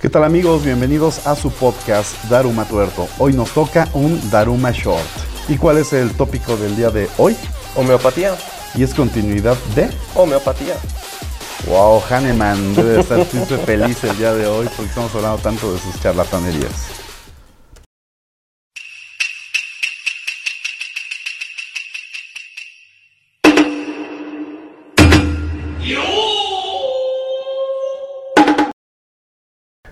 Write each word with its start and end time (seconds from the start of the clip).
¿Qué 0.00 0.08
tal 0.08 0.24
amigos? 0.24 0.64
Bienvenidos 0.64 1.26
a 1.26 1.36
su 1.36 1.50
podcast 1.50 2.24
Daruma 2.30 2.64
Tuerto. 2.64 3.06
Hoy 3.18 3.34
nos 3.34 3.52
toca 3.52 3.86
un 3.92 4.30
Daruma 4.30 4.70
Short. 4.70 5.04
¿Y 5.46 5.58
cuál 5.58 5.76
es 5.76 5.92
el 5.92 6.12
tópico 6.12 6.56
del 6.56 6.74
día 6.74 6.88
de 6.88 7.06
hoy? 7.18 7.36
Homeopatía. 7.76 8.34
Y 8.74 8.82
es 8.82 8.94
continuidad 8.94 9.58
de... 9.74 9.90
Homeopatía. 10.14 10.76
Wow, 11.66 12.00
Hahnemann 12.08 12.74
debe 12.74 13.00
estar 13.00 13.22
siempre 13.30 13.58
feliz 13.58 14.02
el 14.04 14.16
día 14.16 14.32
de 14.32 14.46
hoy 14.46 14.68
porque 14.74 14.88
estamos 14.88 15.14
hablando 15.14 15.36
tanto 15.36 15.70
de 15.70 15.78
sus 15.78 16.00
charlatanerías. 16.00 16.99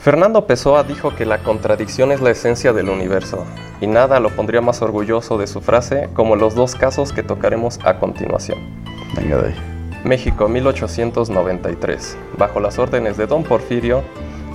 Fernando 0.00 0.46
Pessoa 0.46 0.82
dijo 0.82 1.14
que 1.14 1.26
la 1.26 1.42
contradicción 1.42 2.10
es 2.10 2.22
la 2.22 2.30
esencia 2.30 2.72
del 2.72 2.88
universo, 2.88 3.44
y 3.82 3.86
nada 3.86 4.18
lo 4.18 4.30
pondría 4.30 4.62
más 4.62 4.80
orgulloso 4.80 5.36
de 5.36 5.46
su 5.46 5.60
frase 5.60 6.08
como 6.14 6.36
los 6.36 6.54
dos 6.54 6.74
casos 6.74 7.12
que 7.12 7.22
tocaremos 7.22 7.78
a 7.84 7.98
continuación. 7.98 8.60
Venga 9.14 9.36
de 9.36 9.48
ahí. 9.48 9.54
México, 10.02 10.48
1893. 10.48 12.16
Bajo 12.38 12.60
las 12.60 12.78
órdenes 12.78 13.18
de 13.18 13.26
don 13.26 13.44
Porfirio, 13.44 14.02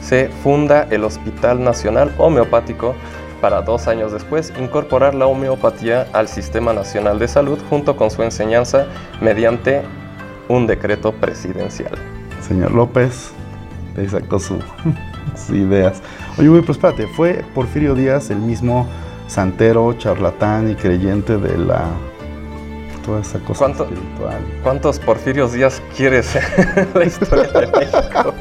se 0.01 0.29
funda 0.29 0.87
el 0.89 1.03
Hospital 1.03 1.63
Nacional 1.63 2.11
Homeopático 2.17 2.95
para 3.39 3.61
dos 3.61 3.87
años 3.87 4.11
después 4.11 4.51
incorporar 4.59 5.13
la 5.13 5.27
homeopatía 5.27 6.07
al 6.13 6.27
Sistema 6.27 6.73
Nacional 6.73 7.19
de 7.19 7.27
Salud 7.27 7.59
junto 7.69 7.95
con 7.95 8.09
su 8.09 8.23
enseñanza 8.23 8.87
mediante 9.21 9.83
un 10.47 10.65
decreto 10.65 11.11
presidencial. 11.11 11.93
Señor 12.41 12.71
López, 12.71 13.31
ahí 13.95 14.09
sacó 14.09 14.39
su, 14.39 14.59
ideas. 15.49 16.01
Oye, 16.37 16.47
güey, 16.49 16.61
pues 16.61 16.77
espérate, 16.77 17.07
¿fue 17.07 17.43
Porfirio 17.53 17.95
Díaz 17.95 18.29
el 18.29 18.39
mismo 18.39 18.87
santero, 19.27 19.93
charlatán 19.93 20.69
y 20.71 20.75
creyente 20.75 21.37
de 21.37 21.57
la... 21.57 21.85
toda 23.05 23.21
esa 23.21 23.39
cosa 23.39 23.59
¿Cuánto- 23.65 23.83
espiritual? 23.85 24.39
¿Cuántos 24.63 24.99
Porfirios 24.99 25.53
Díaz 25.53 25.81
quieres 25.95 26.35
en 26.35 26.89
la 26.95 27.05
historia 27.05 27.51
de 27.51 27.67
México? 27.67 28.33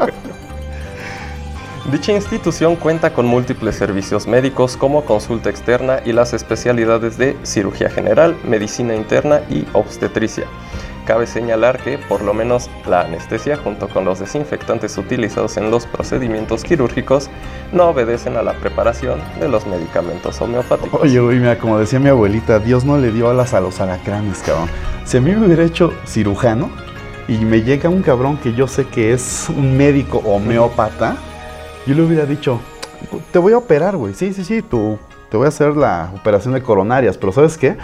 Dicha 1.91 2.13
institución 2.13 2.77
cuenta 2.77 3.13
con 3.13 3.27
múltiples 3.27 3.75
servicios 3.77 4.27
médicos 4.27 4.75
como 4.77 5.05
consulta 5.05 5.51
externa 5.51 5.99
y 6.05 6.13
las 6.13 6.33
especialidades 6.33 7.19
de 7.19 7.37
cirugía 7.43 7.91
general, 7.91 8.35
medicina 8.43 8.95
interna 8.95 9.41
y 9.51 9.67
obstetricia. 9.75 10.45
Cabe 11.07 11.27
señalar 11.27 11.79
que 11.81 11.99
por 11.99 12.23
lo 12.23 12.33
menos 12.33 12.71
la 12.87 13.03
anestesia 13.03 13.59
junto 13.59 13.89
con 13.89 14.07
los 14.07 14.21
desinfectantes 14.21 14.97
utilizados 14.97 15.59
en 15.59 15.71
los 15.71 15.85
procedimientos 15.87 16.65
quirúrgicos 16.65 17.29
no 17.73 17.89
obedecen 17.89 18.37
a 18.37 18.43
la 18.43 18.55
preparación 18.55 19.21
de 19.39 19.49
los 19.49 19.67
medicamentos 19.67 20.41
homeopáticos. 20.41 21.03
Oye, 21.03 21.21
güey, 21.21 21.39
mira, 21.39 21.59
como 21.59 21.79
decía 21.79 22.01
mi 22.01 22.09
abuelita, 22.09 22.59
Dios 22.59 22.85
no 22.85 22.97
le 22.97 23.13
dio 23.13 23.29
alas 23.29 23.53
a 23.53 23.61
los 23.61 23.81
alacranes, 23.81 24.39
cabrón. 24.39 24.71
Si 25.05 25.19
a 25.19 25.21
mí 25.21 25.33
me 25.33 25.47
hubiera 25.47 25.65
hecho 25.65 25.93
cirujano 26.07 26.71
y 27.29 27.37
me 27.39 27.63
llega 27.63 27.91
un 27.91 28.03
cabrón 28.03 28.39
que 28.39 28.55
yo 28.55 28.67
sé 28.67 28.87
que 28.87 29.13
es 29.13 29.49
un 29.51 29.77
médico 29.77 30.19
homeópata, 30.25 31.17
yo 31.87 31.95
le 31.95 32.03
hubiera 32.03 32.25
dicho, 32.25 32.61
te 33.31 33.39
voy 33.39 33.53
a 33.53 33.59
operar, 33.59 33.97
güey. 33.97 34.15
Sí, 34.15 34.33
sí, 34.33 34.43
sí, 34.43 34.63
tú, 34.63 34.99
te 35.31 35.37
voy 35.37 35.47
a 35.47 35.49
hacer 35.49 35.77
la 35.77 36.11
operación 36.15 36.55
de 36.55 36.63
coronarias, 36.63 37.19
pero 37.19 37.33
¿sabes 37.33 37.59
qué? 37.59 37.77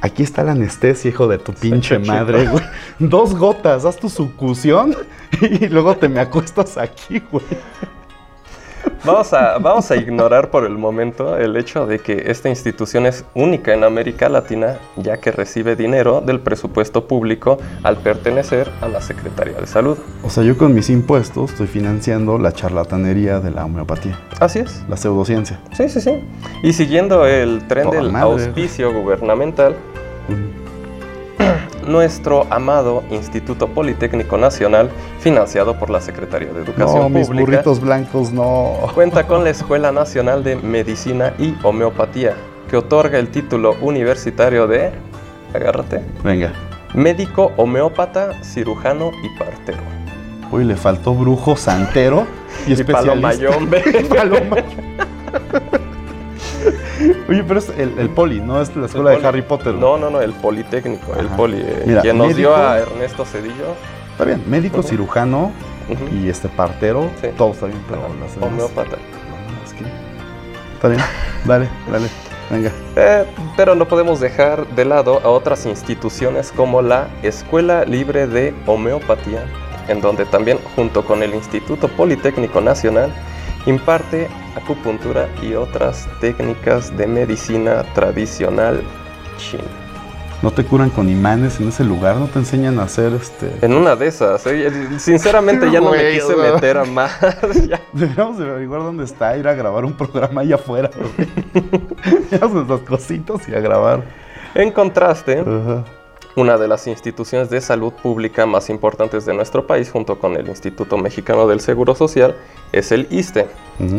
Aquí 0.00 0.22
está 0.22 0.42
la 0.44 0.52
anestesia, 0.52 1.08
hijo 1.08 1.26
de 1.28 1.38
tu 1.38 1.52
pinche 1.54 1.98
madre, 1.98 2.46
güey. 2.46 2.64
Dos 2.98 3.34
gotas, 3.34 3.84
haz 3.84 3.96
tu 3.96 4.10
sucusión 4.10 4.94
y 5.40 5.68
luego 5.68 5.96
te 5.96 6.08
me 6.08 6.20
acuestas 6.20 6.76
aquí, 6.76 7.22
güey. 7.30 7.44
Vamos 9.04 9.32
a, 9.34 9.58
vamos 9.58 9.90
a 9.90 9.96
ignorar 9.96 10.50
por 10.50 10.64
el 10.64 10.78
momento 10.78 11.36
el 11.36 11.56
hecho 11.56 11.86
de 11.86 11.98
que 11.98 12.24
esta 12.30 12.48
institución 12.48 13.04
es 13.06 13.24
única 13.34 13.74
en 13.74 13.84
América 13.84 14.28
Latina, 14.30 14.78
ya 14.96 15.18
que 15.18 15.30
recibe 15.30 15.76
dinero 15.76 16.22
del 16.22 16.40
presupuesto 16.40 17.06
público 17.06 17.58
al 17.82 17.98
pertenecer 17.98 18.70
a 18.80 18.88
la 18.88 19.00
Secretaría 19.02 19.58
de 19.60 19.66
Salud. 19.66 19.98
O 20.22 20.30
sea, 20.30 20.42
yo 20.42 20.56
con 20.56 20.72
mis 20.74 20.88
impuestos 20.88 21.50
estoy 21.52 21.66
financiando 21.66 22.38
la 22.38 22.52
charlatanería 22.52 23.40
de 23.40 23.50
la 23.50 23.64
homeopatía, 23.66 24.18
Así 24.40 24.60
es. 24.60 24.82
la 24.88 24.96
pseudociencia. 24.96 25.60
Sí, 25.76 25.88
sí, 25.90 26.00
sí. 26.00 26.24
Y 26.62 26.72
siguiendo 26.72 27.26
el 27.26 27.66
tren 27.68 27.84
Toda 27.90 27.96
del 27.96 28.10
madre. 28.10 28.44
auspicio 28.46 28.92
gubernamental, 28.92 29.76
nuestro 31.86 32.46
amado 32.50 33.02
Instituto 33.10 33.68
Politécnico 33.68 34.36
Nacional, 34.38 34.90
financiado 35.20 35.78
por 35.78 35.90
la 35.90 36.00
Secretaría 36.00 36.52
de 36.52 36.62
Educación 36.62 37.02
No, 37.02 37.08
mis 37.08 37.26
Pública, 37.26 37.44
burritos 37.44 37.80
blancos 37.80 38.32
no. 38.32 38.74
Cuenta 38.94 39.26
con 39.26 39.44
la 39.44 39.50
Escuela 39.50 39.92
Nacional 39.92 40.42
de 40.44 40.56
Medicina 40.56 41.34
y 41.38 41.54
Homeopatía, 41.62 42.34
que 42.70 42.76
otorga 42.76 43.18
el 43.18 43.28
título 43.28 43.76
universitario 43.80 44.66
de, 44.66 44.90
agárrate, 45.54 46.00
Venga. 46.22 46.52
médico 46.94 47.52
homeópata, 47.56 48.42
cirujano 48.42 49.10
y 49.22 49.38
partero. 49.38 49.78
Uy, 50.50 50.64
le 50.64 50.76
faltó 50.76 51.14
brujo 51.14 51.56
santero 51.56 52.26
y, 52.66 52.70
Y 52.70 52.72
especialista. 52.74 53.10
palomayombe. 53.12 53.82
Paloma. 54.08 54.56
Oye, 57.28 57.44
pero 57.44 57.58
es 57.58 57.68
el, 57.70 57.98
el 57.98 58.08
poli, 58.10 58.40
no 58.40 58.60
es 58.60 58.74
la 58.76 58.86
escuela 58.86 59.14
El 59.14 59.22
de. 59.22 59.28
Harry 59.28 59.42
Potter. 59.42 59.74
No, 59.74 59.98
no, 59.98 60.10
no, 60.10 60.20
el 60.20 60.32
Politécnico, 60.32 61.14
el. 61.16 61.26
Poli, 61.28 61.60
eh, 61.60 61.82
Mira, 61.86 62.00
quien 62.02 62.18
nos 62.18 62.34
dio 62.36 62.54
a 62.54 62.78
Ernesto 62.78 63.24
Cedillo. 63.24 63.74
Está 64.12 64.24
bien, 64.24 64.42
médico, 64.46 64.82
cirujano 64.82 65.50
y 66.12 66.28
este 66.28 66.48
partero, 66.48 67.10
Sí. 67.20 67.28
todo 67.36 67.52
está 67.52 67.66
bien, 67.66 67.82
pero 67.88 68.02
las 68.20 68.36
homeópata. 68.40 68.96
No, 68.96 69.64
es 69.64 69.72
que- 69.72 69.84
Está 70.74 70.88
bien, 70.88 71.00
dale, 71.44 71.68
dale, 71.90 72.06
venga. 72.50 72.70
Eh, 72.96 73.24
pero 73.56 73.74
no 73.74 73.86
podemos 73.88 74.20
dejar 74.20 74.66
de 74.68 74.84
lado 74.84 75.20
a 75.24 75.28
otras 75.28 75.66
instituciones 75.66 76.52
como 76.52 76.80
la 76.80 77.08
Escuela 77.22 77.84
Libre 77.84 78.26
de 78.28 78.54
Homeopatía, 78.66 79.44
en 79.88 80.00
donde 80.00 80.26
también, 80.26 80.58
junto 80.76 81.04
con 81.04 81.22
el 81.22 81.34
Instituto 81.34 81.88
Politécnico 81.88 82.60
Nacional, 82.60 83.12
imparte 83.66 84.28
acupuntura 84.56 85.28
y 85.42 85.54
otras 85.54 86.08
técnicas 86.20 86.96
de 86.96 87.06
medicina 87.06 87.82
tradicional 87.94 88.82
china. 89.38 89.62
No 90.42 90.50
te 90.50 90.62
curan 90.62 90.90
con 90.90 91.08
imanes 91.08 91.58
en 91.58 91.68
ese 91.68 91.84
lugar, 91.84 92.16
no 92.16 92.26
te 92.26 92.38
enseñan 92.38 92.78
a 92.78 92.82
hacer 92.82 93.14
este. 93.14 93.50
En 93.62 93.72
una 93.72 93.96
de 93.96 94.08
esas, 94.08 94.46
eh, 94.46 94.70
sinceramente 94.98 95.70
ya 95.70 95.80
no 95.80 95.90
me 95.90 96.12
quise 96.12 96.36
meter 96.36 96.76
a 96.76 96.84
más. 96.84 97.12
Deberíamos 97.94 98.36
de 98.38 98.50
averiguar 98.50 98.82
dónde 98.82 99.04
está, 99.04 99.36
ir 99.38 99.48
a 99.48 99.54
grabar 99.54 99.86
un 99.86 99.94
programa 99.94 100.42
allá 100.42 100.56
afuera. 100.56 100.90
güey. 100.94 101.28
Llevas 102.30 102.50
nuestras 102.52 102.80
cositas 102.80 103.48
y 103.48 103.54
a 103.54 103.60
grabar. 103.60 104.02
En 104.54 104.70
contraste, 104.70 105.40
Ajá. 105.40 105.84
Una 106.36 106.58
de 106.58 106.66
las 106.66 106.88
instituciones 106.88 107.48
de 107.48 107.60
salud 107.60 107.92
pública 107.92 108.44
más 108.44 108.68
importantes 108.68 109.24
de 109.24 109.34
nuestro 109.34 109.68
país, 109.68 109.90
junto 109.90 110.18
con 110.18 110.34
el 110.36 110.48
Instituto 110.48 110.98
Mexicano 110.98 111.46
del 111.46 111.60
Seguro 111.60 111.94
Social, 111.94 112.34
es 112.72 112.90
el 112.90 113.06
ISTE, 113.10 113.46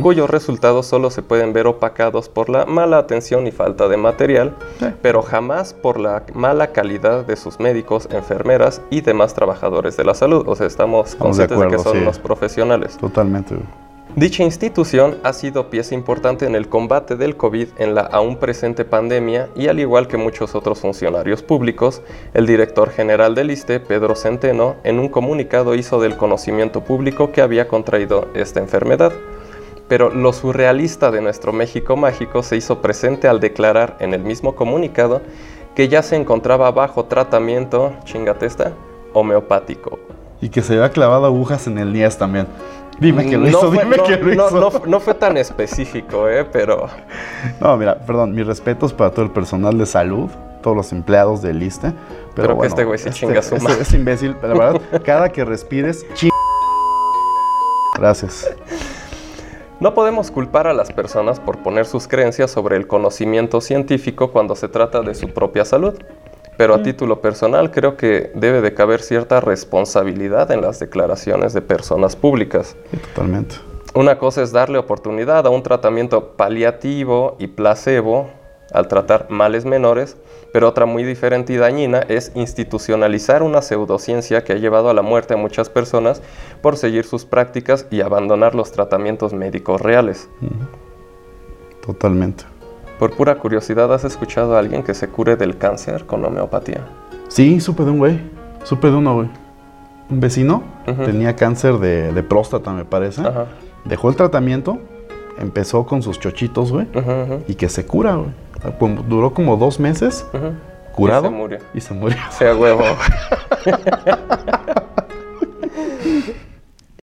cuyos 0.02 0.30
resultados 0.30 0.86
solo 0.86 1.10
se 1.12 1.22
pueden 1.22 1.54
ver 1.54 1.66
opacados 1.66 2.28
por 2.28 2.50
la 2.50 2.66
mala 2.66 2.98
atención 2.98 3.48
y 3.48 3.52
falta 3.52 3.88
de 3.88 3.96
material, 3.96 4.54
Sí. 4.80 4.88
pero 5.02 5.22
jamás 5.22 5.74
por 5.74 5.98
la 5.98 6.24
mala 6.34 6.68
calidad 6.74 7.26
de 7.26 7.38
sus 7.38 7.60
médicos, 7.62 8.10
enfermeras 8.12 8.82
y 8.90 9.00
demás 9.00 9.34
trabajadores 9.34 9.96
de 9.96 10.04
la 10.04 10.14
salud. 10.14 10.46
O 10.48 10.56
sea, 10.58 10.68
estamos 10.68 11.14
de 11.14 11.18
conscientes 11.18 11.58
de, 11.58 11.68
que 11.70 11.80
son 11.80 11.94
sí. 11.94 12.00
unos 12.00 12.20
profesionales. 12.20 12.98
Totalmente. 12.98 13.56
Dicha 14.16 14.44
institución 14.44 15.18
ha 15.24 15.34
sido 15.34 15.70
pieza 15.70 15.94
importante 15.94 16.46
en 16.46 16.56
el 16.56 16.70
combate 16.70 17.18
del 17.18 17.36
COVID 17.36 17.68
en 17.80 17.96
la 17.96 18.04
aún 18.04 18.38
presente 18.38 18.86
pandemia 18.86 19.50
y 19.58 19.68
al 19.68 19.78
igual 19.82 20.08
que 20.08 20.16
muchos 20.16 20.56
otros 20.56 20.80
funcionarios 20.80 21.44
públicos, 21.44 22.02
el 22.34 22.46
director 22.46 22.92
general 22.92 23.36
del 23.36 23.52
ISTE, 23.52 23.82
Pedro 23.82 24.16
Centeno, 24.16 24.78
en 24.86 25.00
un 25.00 25.10
comunicado 25.10 25.76
hizo 25.76 26.00
del 26.00 26.16
conocimiento 26.16 26.80
público 26.80 27.34
que 27.34 27.42
había 27.42 27.68
contraído 27.68 28.30
esta 28.36 28.62
enfermedad. 28.62 29.12
Pero 29.90 30.10
lo 30.10 30.32
surrealista 30.32 31.12
de 31.12 31.20
nuestro 31.20 31.52
México 31.52 31.98
mágico 31.98 32.42
se 32.42 32.56
hizo 32.56 32.82
presente 32.82 33.28
al 33.28 33.42
declarar 33.42 33.98
en 34.00 34.14
el 34.14 34.22
mismo 34.24 34.56
comunicado 34.56 35.24
que 35.76 35.90
ya 35.90 36.02
se 36.02 36.16
encontraba 36.16 36.72
bajo 36.72 37.04
tratamiento, 37.04 37.92
chingatesta, 38.06 38.72
homeopático. 39.12 40.15
Y 40.42 40.50
que 40.50 40.62
se 40.62 40.74
había 40.74 40.90
clavado 40.90 41.26
agujas 41.26 41.68
en 41.68 41.78
el 41.78 41.94
NIES 41.94 42.18
también. 42.18 42.48
Dime 43.00 43.26
que 43.26 43.34
lo 43.38 43.44
No 43.44 43.48
hizo, 43.50 43.72
fue- 43.74 43.84
dime 43.84 43.98
no- 43.98 44.04
que 44.04 44.18
lo 44.18 44.36
no- 44.36 44.48
hizo. 44.48 44.60
no 44.60 44.72
fu- 44.72 44.86
no 44.90 45.00
fue 45.00 45.14
tan 45.16 45.36
específico, 45.38 46.30
¿eh? 46.30 46.46
pero 46.46 46.88
No, 47.60 47.76
mira, 47.78 47.98
perdón, 48.00 48.34
mis 48.34 48.46
respetos 48.48 48.94
para 48.94 49.12
todo 49.12 49.26
el 49.26 49.32
personal 49.32 49.78
de 49.78 49.86
salud, 49.86 50.30
todos 50.62 50.78
los 50.78 50.92
empleados 50.94 51.42
del 51.42 51.62
ISTE. 51.62 51.92
Pero 52.36 52.50
que 52.50 52.54
bueno, 52.54 52.70
este 52.70 52.84
güey 52.86 52.98
sí 53.00 53.10
chinga 53.10 53.42
su 53.42 53.56
este- 53.56 53.68
madre. 53.68 53.82
Es 53.82 53.94
imbécil, 53.94 54.36
la 54.42 54.48
verdad, 54.48 54.82
cada 55.06 55.30
que 55.30 55.44
respires, 55.44 56.06
ching. 56.14 56.32
Gracias. 57.98 58.50
no 59.80 59.94
podemos 59.94 60.32
culpar 60.32 60.68
a 60.68 60.74
las 60.74 60.92
personas 60.92 61.40
por 61.40 61.58
poner 61.60 61.86
sus 61.86 62.08
creencias 62.08 62.50
sobre 62.52 62.78
el 62.78 62.88
conocimiento 62.88 63.60
científico 63.62 64.32
cuando 64.32 64.56
se 64.56 64.68
trata 64.70 65.02
de 65.02 65.14
su 65.16 65.30
propia 65.30 65.66
salud. 65.66 65.96
Pero 66.58 66.74
a 66.74 66.84
título 66.84 67.22
personal 67.22 67.72
creo 67.72 67.98
que 67.98 68.32
debe 68.36 68.62
de 68.62 68.74
caber 68.74 69.02
cierta 69.02 69.40
responsabilidad 69.42 70.52
en 70.52 70.62
las 70.62 70.80
declaraciones 70.80 71.54
de 71.54 71.62
personas 71.62 72.16
públicas. 72.16 72.76
Totalmente. 73.14 73.56
Una 73.94 74.18
cosa 74.18 74.42
es 74.42 74.52
darle 74.52 74.78
oportunidad 74.78 75.46
a 75.48 75.50
un 75.50 75.64
tratamiento 75.64 76.32
paliativo 76.36 77.36
y 77.40 77.48
placebo 77.48 78.30
al 78.74 78.88
tratar 78.88 79.28
males 79.30 79.66
menores, 79.66 80.18
pero 80.52 80.68
otra 80.68 80.86
muy 80.86 81.04
diferente 81.04 81.54
y 81.54 81.58
dañina 81.58 82.00
es 82.00 82.32
institucionalizar 82.36 83.44
una 83.44 83.62
pseudociencia 83.62 84.44
que 84.44 84.54
ha 84.54 84.58
llevado 84.58 84.90
a 84.90 84.94
la 84.94 85.02
muerte 85.02 85.34
a 85.34 85.38
muchas 85.38 85.70
personas 85.70 86.22
por 86.62 86.78
seguir 86.78 87.06
sus 87.06 87.26
prácticas 87.26 87.88
y 87.92 88.02
abandonar 88.02 88.56
los 88.56 88.72
tratamientos 88.72 89.34
médicos 89.34 89.82
reales. 89.82 90.30
Totalmente. 91.86 92.46
Por 93.00 93.12
pura 93.12 93.36
curiosidad, 93.36 93.94
¿has 93.94 94.06
escuchado 94.06 94.56
a 94.56 94.60
alguien 94.60 94.84
que 94.84 94.94
se 94.94 95.10
cure 95.10 95.36
del 95.36 95.58
cáncer 95.58 96.06
con 96.06 96.24
homeopatía? 96.24 96.82
Sí, 97.28 97.60
supe 97.60 97.84
de 97.84 97.92
un 97.92 97.98
güey. 97.98 98.20
Supe 98.64 98.90
de 98.90 98.96
uno, 98.96 99.16
güey. 99.16 99.30
Un 100.10 100.20
vecino 100.20 100.64
tenía 100.86 101.36
cáncer 101.36 101.80
de, 101.80 102.24
próstata, 102.24 102.72
me 102.72 102.86
parece. 102.86 103.24
Dejó 103.84 104.10
el 104.10 104.16
tratamiento, 104.16 104.80
empezó 105.40 105.86
con 105.86 106.04
sus 106.04 106.20
chochitos, 106.20 106.72
güey. 106.72 106.88
Y 107.48 107.56
que 107.56 107.70
se 107.70 107.86
cura, 107.86 108.16
güey. 108.16 108.30
Duró 109.10 109.34
como 109.34 109.58
dos 109.58 109.80
meses 109.80 110.26
curado. 110.94 111.28
Y 111.28 111.30
se 111.30 111.36
murió. 111.36 111.58
Y 111.74 111.82
se 111.82 111.94
murió. 111.94 112.18
Sea 112.32 112.56
huevo. 112.56 112.84